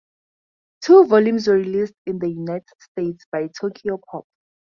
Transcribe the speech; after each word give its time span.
Two 0.81 1.05
volumes 1.05 1.47
were 1.47 1.57
released 1.57 1.93
in 2.07 2.17
the 2.17 2.27
United 2.27 2.65
States 2.89 3.23
by 3.31 3.49
Tokyopop. 3.49 4.23